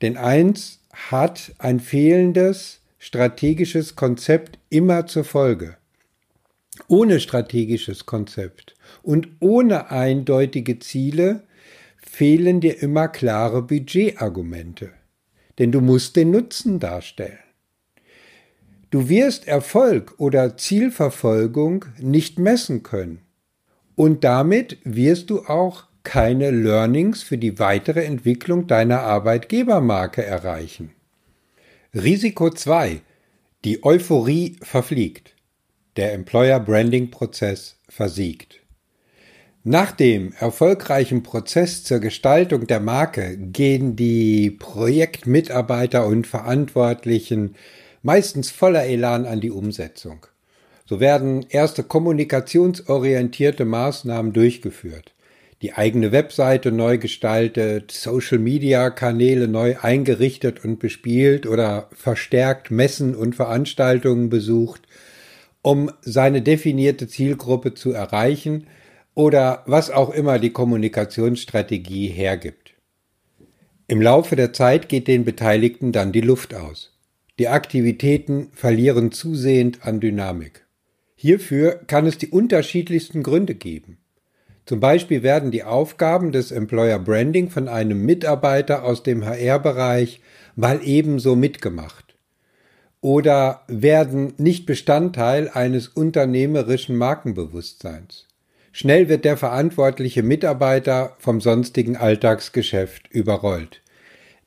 Denn 0.02 0.16
eins 0.16 0.80
hat 0.94 1.54
ein 1.58 1.82
fehlendes 1.82 2.80
strategisches 3.00 3.98
Konzept 3.98 4.60
immer 4.70 5.08
zur 5.08 5.26
Folge. 5.26 5.76
Ohne 6.88 7.20
strategisches 7.20 8.06
Konzept 8.06 8.76
und 9.02 9.28
ohne 9.42 9.92
eindeutige 9.92 10.80
Ziele 10.80 11.44
fehlen 12.14 12.62
dir 12.62 12.80
immer 12.84 13.08
klare 13.08 13.64
Budgetargumente. 13.64 14.92
Denn 15.58 15.72
du 15.72 15.82
musst 15.82 16.16
den 16.16 16.30
Nutzen 16.30 16.80
darstellen. 16.80 17.40
Du 18.92 19.10
wirst 19.10 19.48
Erfolg 19.48 20.14
oder 20.20 20.56
Zielverfolgung 20.56 21.86
nicht 22.00 22.38
messen 22.38 22.84
können. 22.84 23.22
Und 23.96 24.24
damit 24.24 24.78
wirst 24.84 25.32
du 25.32 25.46
auch 25.46 25.86
keine 26.04 26.52
Learnings 26.52 27.24
für 27.24 27.40
die 27.40 27.58
weitere 27.58 28.04
Entwicklung 28.04 28.68
deiner 28.68 29.02
Arbeitgebermarke 29.02 30.24
erreichen. 30.24 30.92
Risiko 31.96 32.52
2. 32.52 33.02
Die 33.66 33.84
Euphorie 33.84 34.58
verfliegt. 34.62 35.34
Der 35.96 36.14
Employer 36.14 36.60
Branding 36.60 37.10
Prozess 37.10 37.80
versiegt. 37.90 38.63
Nach 39.66 39.94
dem 39.94 40.34
erfolgreichen 40.38 41.24
Prozess 41.24 41.86
zur 41.86 42.00
Gestaltung 42.00 42.68
der 42.68 42.82
Marke 42.82 43.38
gehen 43.38 43.96
die 43.96 44.52
Projektmitarbeiter 44.52 46.06
und 46.06 46.28
Verantwortlichen 46.28 47.56
meistens 48.02 48.52
voller 48.52 48.84
Elan 48.84 49.26
an 49.26 49.40
die 49.40 49.52
Umsetzung. 49.52 50.26
So 50.86 51.00
werden 51.00 51.46
erste 51.48 51.84
kommunikationsorientierte 51.84 53.64
Maßnahmen 53.64 54.34
durchgeführt. 54.34 55.14
Die 55.62 55.72
eigene 55.72 56.12
Webseite 56.12 56.74
neu 56.74 56.98
gestaltet, 56.98 57.92
Social-Media-Kanäle 57.92 59.48
neu 59.48 59.78
eingerichtet 59.82 60.66
und 60.66 60.80
bespielt 60.80 61.48
oder 61.48 61.88
verstärkt 61.94 62.70
Messen 62.70 63.16
und 63.16 63.38
Veranstaltungen 63.38 64.30
besucht, 64.30 64.82
um 65.62 65.90
seine 66.02 66.42
definierte 66.42 67.08
Zielgruppe 67.08 67.76
zu 67.76 67.94
erreichen 67.94 68.68
oder 69.16 69.64
was 69.66 69.92
auch 69.92 70.10
immer 70.10 70.40
die 70.40 70.52
Kommunikationsstrategie 70.52 72.08
hergibt. 72.08 72.74
Im 73.88 74.02
Laufe 74.02 74.36
der 74.36 74.54
Zeit 74.54 74.90
geht 74.90 75.08
den 75.08 75.26
Beteiligten 75.26 75.92
dann 75.92 76.12
die 76.12 76.22
Luft 76.22 76.54
aus. 76.56 76.98
Die 77.40 77.48
Aktivitäten 77.48 78.50
verlieren 78.54 79.12
zusehend 79.12 79.86
an 79.86 80.00
Dynamik. 80.00 80.66
Hierfür 81.16 81.82
kann 81.88 82.06
es 82.06 82.18
die 82.18 82.28
unterschiedlichsten 82.28 83.24
Gründe 83.24 83.56
geben. 83.56 83.98
Zum 84.66 84.80
Beispiel 84.80 85.24
werden 85.24 85.52
die 85.52 85.64
Aufgaben 85.64 86.32
des 86.32 86.52
Employer 86.52 87.00
Branding 87.00 87.50
von 87.50 87.68
einem 87.68 88.06
Mitarbeiter 88.06 88.84
aus 88.84 89.04
dem 89.04 89.26
HR-Bereich 89.26 90.22
mal 90.56 90.80
ebenso 90.84 91.36
mitgemacht 91.36 92.16
oder 93.02 93.64
werden 93.68 94.34
nicht 94.38 94.66
Bestandteil 94.66 95.50
eines 95.50 95.90
unternehmerischen 95.90 96.96
Markenbewusstseins. 96.96 98.28
Schnell 98.76 99.08
wird 99.08 99.24
der 99.24 99.38
verantwortliche 99.38 100.24
Mitarbeiter 100.24 101.16
vom 101.20 101.42
sonstigen 101.42 101.96
Alltagsgeschäft 101.96 103.08
überrollt. 103.08 103.84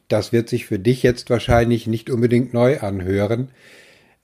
Das 0.09 0.33
wird 0.33 0.49
sich 0.49 0.67
für 0.67 0.81
dich 0.81 1.05
jetzt 1.05 1.31
wahrscheinlich 1.31 1.87
nicht 1.87 2.11
unbedingt 2.11 2.53
neu 2.53 2.81
anhören. 2.81 3.53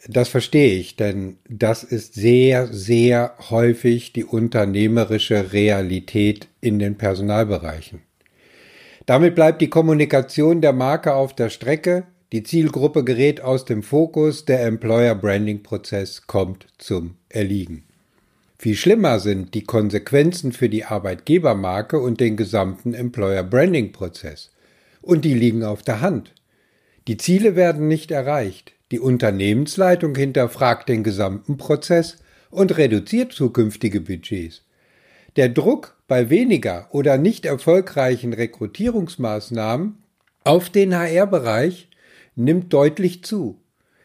Das 0.09 0.28
verstehe 0.28 0.75
ich, 0.75 0.97
denn 0.97 1.37
das 1.49 1.85
ist 1.85 2.14
sehr, 2.14 2.66
sehr 2.66 3.37
häufig 3.49 4.12
die 4.12 4.25
unternehmerische 4.25 5.52
Realität 5.52 6.49
in 6.61 6.80
den 6.80 6.97
Personalbereichen. 6.99 8.02
Damit 9.06 9.37
bleibt 9.37 9.62
die 9.62 9.71
Kommunikation 9.71 10.61
der 10.61 10.73
Marke 10.73 11.14
auf 11.14 11.32
der 11.37 11.49
Strecke, 11.49 12.09
die 12.32 12.42
Zielgruppe 12.42 13.04
gerät 13.04 13.40
aus 13.40 13.64
dem 13.66 13.85
Fokus, 13.85 14.47
der 14.47 14.64
Employer 14.64 15.14
Branding 15.14 15.62
Prozess 15.62 16.26
kommt 16.26 16.66
zum 16.78 17.14
Erliegen. 17.28 17.85
Viel 18.62 18.76
schlimmer 18.76 19.19
sind 19.19 19.54
die 19.54 19.64
Konsequenzen 19.64 20.52
für 20.52 20.69
die 20.69 20.85
Arbeitgebermarke 20.85 21.99
und 21.99 22.21
den 22.21 22.37
gesamten 22.37 22.95
Employer 22.95 23.42
Branding 23.42 23.90
Prozess. 23.90 24.52
Und 25.00 25.25
die 25.25 25.35
liegen 25.35 25.64
auf 25.64 25.83
der 25.83 26.00
Hand. 26.00 26.33
Die 27.09 27.16
Ziele 27.16 27.57
werden 27.57 27.88
nicht 27.88 28.12
erreicht. 28.12 28.71
Die 28.92 29.00
Unternehmensleitung 29.00 30.14
hinterfragt 30.14 30.88
den 30.88 31.02
gesamten 31.02 31.57
Prozess 31.57 32.19
und 32.50 32.78
reduziert 32.78 33.33
zukünftige 33.33 34.00
Budgets. 34.00 34.62
Der 35.35 35.49
Druck 35.49 35.97
bei 36.07 36.31
weniger 36.31 36.87
oder 36.92 37.19
nicht 37.19 37.45
erfolgreichen 37.45 38.33
Rekrutierungsmaßnahmen 38.33 40.04
auf 40.45 40.71
den 40.71 40.95
HR-Bereich 40.95 41.88
nimmt 42.37 42.73
deutlich 42.73 43.25
zu. 43.25 43.59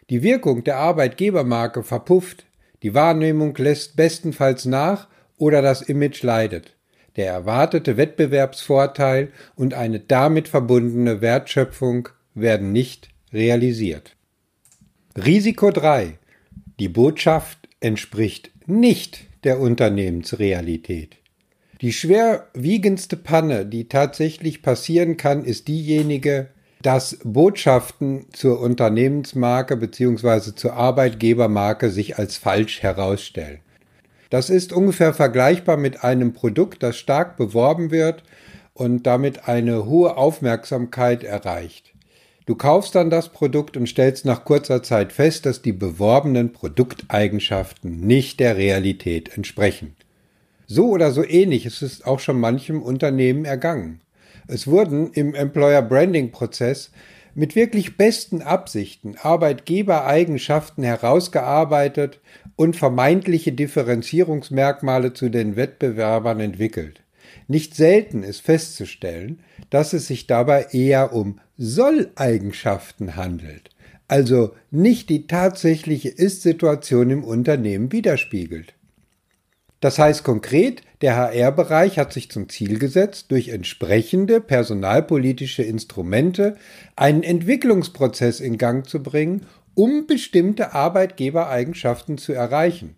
Die 0.10 0.24
Wirkung 0.24 0.64
der 0.64 0.78
Arbeitgebermarke 0.78 1.84
verpufft, 1.84 2.47
die 2.84 2.94
Wahrnehmung 2.94 3.56
lässt 3.58 3.96
bestenfalls 3.96 4.66
nach 4.66 5.08
oder 5.38 5.62
das 5.62 5.82
Image 5.82 6.24
leidet. 6.24 6.76
Der 7.16 7.32
erwartete 7.32 7.98
Wettbewerbsvorteil 7.98 9.32
und 9.56 9.74
eine 9.74 10.00
damit 10.00 10.48
verbundene 10.48 11.22
Wertschöpfung 11.22 12.10
werden 12.36 12.72
nicht 12.72 13.10
realisiert. 13.34 14.16
Risiko 15.18 15.72
3. 15.72 16.20
Die 16.80 16.90
Botschaft 16.90 17.68
entspricht 17.80 18.52
nicht 18.68 19.26
der 19.44 19.60
Unternehmensrealität. 19.60 21.18
Die 21.82 21.94
schwerwiegendste 21.94 23.18
Panne, 23.18 23.66
die 23.66 23.88
tatsächlich 23.88 24.62
passieren 24.62 25.18
kann, 25.18 25.44
ist 25.44 25.68
diejenige, 25.68 26.50
dass 26.88 27.18
Botschaften 27.22 28.28
zur 28.32 28.62
Unternehmensmarke 28.62 29.76
bzw. 29.76 30.56
zur 30.56 30.72
Arbeitgebermarke 30.76 31.90
sich 31.90 32.18
als 32.18 32.38
falsch 32.38 32.82
herausstellen. 32.82 33.60
Das 34.30 34.50
ist 34.50 34.72
ungefähr 34.72 35.14
vergleichbar 35.14 35.76
mit 35.76 36.06
einem 36.06 36.32
Produkt, 36.32 36.82
das 36.84 36.96
stark 36.96 37.36
beworben 37.36 37.92
wird 37.92 38.24
und 38.74 39.06
damit 39.06 39.50
eine 39.50 39.86
hohe 39.86 40.16
Aufmerksamkeit 40.16 41.26
erreicht. 41.26 41.94
Du 42.46 42.56
kaufst 42.56 42.96
dann 42.96 43.10
das 43.10 43.34
Produkt 43.34 43.76
und 43.76 43.90
stellst 43.90 44.24
nach 44.24 44.46
kurzer 44.46 44.82
Zeit 44.82 45.12
fest, 45.12 45.46
dass 45.46 45.62
die 45.62 45.74
beworbenen 45.74 46.54
Produkteigenschaften 46.54 48.00
nicht 48.00 48.40
der 48.40 48.56
Realität 48.56 49.36
entsprechen. 49.36 49.98
So 50.68 50.88
oder 50.92 51.12
so 51.12 51.26
ähnlich 51.26 51.66
ist 51.66 51.82
es 51.82 52.06
auch 52.06 52.22
schon 52.22 52.40
manchem 52.40 52.82
Unternehmen 52.82 53.44
ergangen. 53.44 54.00
Es 54.48 54.68
wurden 54.68 55.12
im 55.12 55.36
Employer 55.36 55.82
Branding 55.82 56.32
Prozess 56.32 56.92
mit 57.36 57.56
wirklich 57.56 57.98
besten 57.98 58.42
Absichten 58.42 59.16
Arbeitgebereigenschaften 59.22 60.84
herausgearbeitet 60.84 62.20
und 62.56 62.76
vermeintliche 62.76 63.52
Differenzierungsmerkmale 63.52 65.14
zu 65.14 65.30
den 65.30 65.56
Wettbewerbern 65.56 66.40
entwickelt. 66.40 67.02
Nicht 67.48 67.76
selten 67.76 68.24
ist 68.24 68.42
festzustellen, 68.42 69.44
dass 69.70 69.94
es 69.94 70.08
sich 70.08 70.28
dabei 70.28 70.68
eher 70.72 71.14
um 71.14 71.40
Solleigenschaften 71.58 73.16
handelt, 73.16 73.70
also 74.08 74.56
nicht 74.72 75.10
die 75.10 75.28
tatsächliche 75.28 76.10
Ist-Situation 76.10 77.10
im 77.10 77.24
Unternehmen 77.24 77.92
widerspiegelt. 77.92 78.74
Das 79.80 80.00
heißt 80.00 80.24
konkret, 80.24 80.82
der 81.02 81.16
HR-Bereich 81.16 82.00
hat 82.00 82.12
sich 82.12 82.32
zum 82.32 82.50
Ziel 82.50 82.80
gesetzt, 82.80 83.30
durch 83.30 83.50
entsprechende 83.50 84.42
personalpolitische 84.42 85.62
Instrumente 85.62 86.58
einen 86.96 87.22
Entwicklungsprozess 87.22 88.40
in 88.40 88.58
Gang 88.58 88.88
zu 88.88 89.04
bringen, 89.04 89.46
um 89.76 90.08
bestimmte 90.08 90.74
Arbeitgebereigenschaften 90.74 92.18
zu 92.18 92.34
erreichen. 92.34 92.96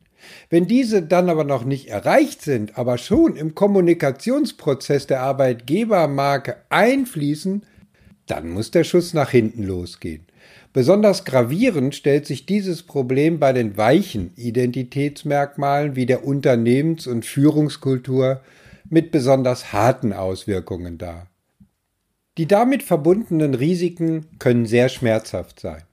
Wenn 0.49 0.67
diese 0.67 1.01
dann 1.01 1.29
aber 1.29 1.43
noch 1.43 1.65
nicht 1.65 1.87
erreicht 1.89 2.41
sind, 2.41 2.77
aber 2.77 2.97
schon 2.97 3.35
im 3.35 3.55
Kommunikationsprozess 3.55 5.07
der 5.07 5.21
Arbeitgebermarke 5.21 6.57
einfließen, 6.69 7.63
dann 8.27 8.49
muss 8.49 8.71
der 8.71 8.83
Schuss 8.83 9.13
nach 9.13 9.31
hinten 9.31 9.63
losgehen. 9.63 10.28
Besonders 10.79 11.25
gravierend 11.25 11.93
stellt 11.93 12.25
sich 12.25 12.45
dieses 12.45 12.83
Problem 12.83 13.37
bei 13.37 13.51
den 13.51 13.75
weichen 13.75 14.31
Identitätsmerkmalen 14.37 15.97
wie 15.97 16.05
der 16.05 16.23
Unternehmens- 16.23 17.05
und 17.05 17.25
Führungskultur 17.25 18.39
mit 18.89 19.11
besonders 19.11 19.73
harten 19.73 20.13
Auswirkungen 20.13 20.97
dar. 20.97 21.27
Die 22.37 22.47
damit 22.47 22.81
verbundenen 22.81 23.55
Risiken 23.55 24.27
können 24.39 24.65
sehr 24.65 24.87
schmerzhaft 24.87 25.59
sein. 25.59 25.83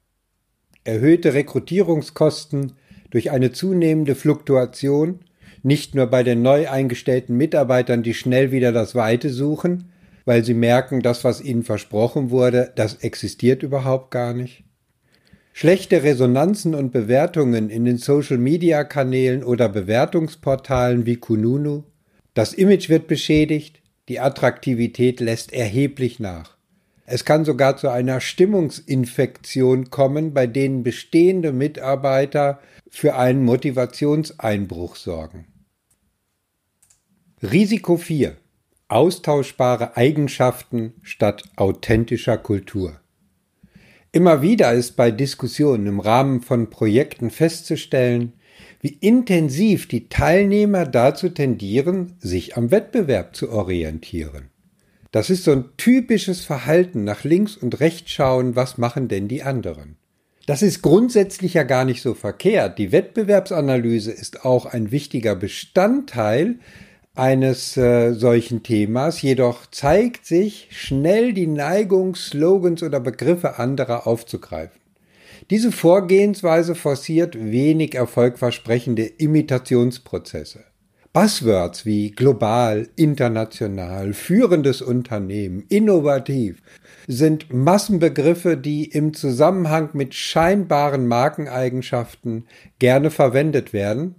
Erhöhte 0.84 1.34
Rekrutierungskosten 1.34 2.74
durch 3.10 3.32
eine 3.32 3.50
zunehmende 3.50 4.14
Fluktuation, 4.14 5.18
nicht 5.64 5.96
nur 5.96 6.06
bei 6.06 6.22
den 6.22 6.42
neu 6.42 6.70
eingestellten 6.70 7.36
Mitarbeitern, 7.36 8.04
die 8.04 8.14
schnell 8.14 8.52
wieder 8.52 8.70
das 8.70 8.94
Weite 8.94 9.30
suchen, 9.30 9.90
weil 10.24 10.44
sie 10.44 10.54
merken, 10.54 11.00
das, 11.00 11.24
was 11.24 11.40
ihnen 11.40 11.64
versprochen 11.64 12.30
wurde, 12.30 12.72
das 12.76 12.94
existiert 12.94 13.64
überhaupt 13.64 14.12
gar 14.12 14.32
nicht. 14.32 14.62
Schlechte 15.58 16.02
Resonanzen 16.02 16.74
und 16.74 16.92
Bewertungen 16.92 17.70
in 17.70 17.86
den 17.86 17.96
Social-Media-Kanälen 17.96 19.42
oder 19.42 19.70
Bewertungsportalen 19.70 21.06
wie 21.06 21.16
Kununu. 21.16 21.84
Das 22.34 22.52
Image 22.52 22.90
wird 22.90 23.06
beschädigt, 23.08 23.80
die 24.10 24.20
Attraktivität 24.20 25.18
lässt 25.18 25.54
erheblich 25.54 26.20
nach. 26.20 26.58
Es 27.06 27.24
kann 27.24 27.46
sogar 27.46 27.78
zu 27.78 27.88
einer 27.88 28.20
Stimmungsinfektion 28.20 29.88
kommen, 29.88 30.34
bei 30.34 30.46
denen 30.46 30.82
bestehende 30.82 31.54
Mitarbeiter 31.54 32.60
für 32.90 33.16
einen 33.16 33.42
Motivationseinbruch 33.42 34.94
sorgen. 34.94 35.46
Risiko 37.42 37.96
4. 37.96 38.36
Austauschbare 38.88 39.96
Eigenschaften 39.96 40.92
statt 41.00 41.44
authentischer 41.56 42.36
Kultur. 42.36 43.00
Immer 44.16 44.40
wieder 44.40 44.72
ist 44.72 44.96
bei 44.96 45.10
Diskussionen 45.10 45.86
im 45.86 46.00
Rahmen 46.00 46.40
von 46.40 46.70
Projekten 46.70 47.28
festzustellen, 47.28 48.32
wie 48.80 48.96
intensiv 49.02 49.88
die 49.88 50.08
Teilnehmer 50.08 50.86
dazu 50.86 51.28
tendieren, 51.28 52.14
sich 52.18 52.56
am 52.56 52.70
Wettbewerb 52.70 53.36
zu 53.36 53.50
orientieren. 53.50 54.48
Das 55.12 55.28
ist 55.28 55.44
so 55.44 55.52
ein 55.52 55.66
typisches 55.76 56.46
Verhalten 56.46 57.04
nach 57.04 57.24
links 57.24 57.58
und 57.58 57.78
rechts 57.80 58.10
schauen, 58.10 58.56
was 58.56 58.78
machen 58.78 59.08
denn 59.08 59.28
die 59.28 59.42
anderen. 59.42 59.98
Das 60.46 60.62
ist 60.62 60.80
grundsätzlich 60.80 61.52
ja 61.52 61.64
gar 61.64 61.84
nicht 61.84 62.00
so 62.00 62.14
verkehrt. 62.14 62.78
Die 62.78 62.92
Wettbewerbsanalyse 62.92 64.12
ist 64.12 64.46
auch 64.46 64.64
ein 64.64 64.92
wichtiger 64.92 65.36
Bestandteil 65.36 66.54
eines 67.16 67.76
äh, 67.76 68.12
solchen 68.12 68.62
Themas, 68.62 69.22
jedoch 69.22 69.66
zeigt 69.70 70.26
sich 70.26 70.68
schnell 70.70 71.32
die 71.32 71.46
Neigung, 71.46 72.14
Slogans 72.14 72.82
oder 72.82 73.00
Begriffe 73.00 73.58
anderer 73.58 74.06
aufzugreifen. 74.06 74.80
Diese 75.50 75.72
Vorgehensweise 75.72 76.74
forciert 76.74 77.36
wenig 77.38 77.94
erfolgversprechende 77.94 79.04
Imitationsprozesse. 79.04 80.64
Buzzwords 81.12 81.86
wie 81.86 82.10
global, 82.10 82.88
international, 82.96 84.12
führendes 84.12 84.82
Unternehmen, 84.82 85.64
innovativ 85.70 86.60
sind 87.06 87.52
Massenbegriffe, 87.52 88.58
die 88.58 88.84
im 88.84 89.14
Zusammenhang 89.14 89.90
mit 89.94 90.14
scheinbaren 90.14 91.06
Markeneigenschaften 91.06 92.46
gerne 92.78 93.10
verwendet 93.10 93.72
werden, 93.72 94.16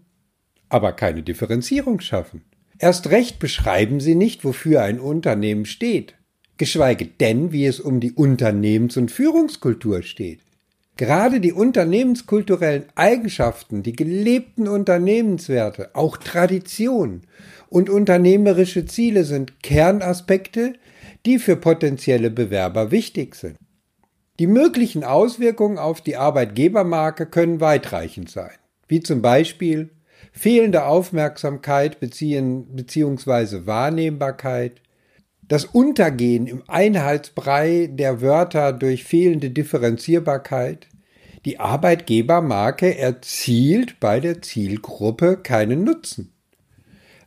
aber 0.70 0.94
keine 0.94 1.22
Differenzierung 1.22 2.00
schaffen. 2.00 2.42
Erst 2.80 3.10
recht 3.10 3.40
beschreiben 3.40 4.00
sie 4.00 4.16
nicht, 4.16 4.46
wofür 4.46 4.84
ein 4.84 5.00
Unternehmen 5.00 5.66
steht, 5.66 6.16
geschweige 6.58 7.06
denn, 7.06 7.52
wie 7.52 7.66
es 7.66 7.80
um 7.80 8.00
die 8.00 8.12
Unternehmens- 8.12 8.98
und 8.98 9.12
Führungskultur 9.12 10.04
steht. 10.04 10.42
Gerade 10.96 11.40
die 11.40 11.54
unternehmenskulturellen 11.54 12.86
Eigenschaften, 12.96 13.84
die 13.84 13.94
gelebten 13.94 14.68
Unternehmenswerte, 14.68 15.92
auch 15.94 16.18
Tradition 16.18 17.22
und 17.70 17.90
unternehmerische 17.90 18.86
Ziele 18.86 19.24
sind 19.24 19.62
Kernaspekte, 19.62 20.74
die 21.26 21.38
für 21.38 21.56
potenzielle 21.56 22.32
Bewerber 22.32 22.90
wichtig 22.90 23.36
sind. 23.36 23.58
Die 24.40 24.48
möglichen 24.48 25.04
Auswirkungen 25.04 25.78
auf 25.78 26.02
die 26.02 26.16
Arbeitgebermarke 26.16 27.26
können 27.26 27.60
weitreichend 27.60 28.30
sein, 28.30 28.56
wie 28.88 29.02
zum 29.02 29.22
Beispiel 29.22 29.90
fehlende 30.38 30.86
Aufmerksamkeit 30.86 32.00
bzw. 32.00 33.66
Wahrnehmbarkeit, 33.66 34.82
das 35.48 35.66
Untergehen 35.66 36.46
im 36.46 36.64
Einheitsbrei 36.68 37.90
der 37.92 38.22
Wörter 38.22 38.74
durch 38.74 39.04
fehlende 39.04 39.50
Differenzierbarkeit, 39.50 40.88
die 41.46 41.60
Arbeitgebermarke 41.60 42.98
erzielt 42.98 44.00
bei 44.00 44.20
der 44.20 44.42
Zielgruppe 44.42 45.38
keinen 45.38 45.84
Nutzen. 45.84 46.34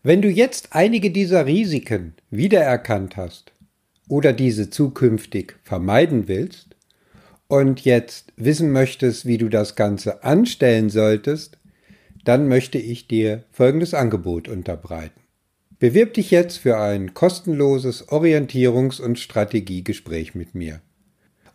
Wenn 0.03 0.23
du 0.23 0.29
jetzt 0.29 0.69
einige 0.73 1.11
dieser 1.11 1.47
Risiken 1.47 2.15
wiedererkannt 2.31 3.17
hast 3.17 3.53
oder 4.09 4.33
diese 4.33 4.71
zukünftig 4.71 5.57
vermeiden 5.63 6.29
willst 6.29 6.77
und 7.49 7.85
jetzt 7.85 8.33
wissen 8.37 8.71
möchtest, 8.73 9.27
wie 9.27 9.39
du 9.39 9.49
das 9.49 9.75
Ganze 9.75 10.23
anstellen 10.23 10.91
solltest, 10.91 11.60
dann 12.25 12.49
möchte 12.49 12.79
ich 12.79 13.07
dir 13.09 13.45
folgendes 13.51 13.93
Angebot 13.95 14.49
unterbreiten. 14.49 15.21
Bewirb 15.79 16.15
dich 16.15 16.31
jetzt 16.31 16.59
für 16.59 16.79
ein 16.79 17.15
kostenloses 17.15 18.09
Orientierungs- 18.09 19.01
und 19.01 19.19
Strategiegespräch 19.19 20.35
mit 20.35 20.55
mir. 20.55 20.83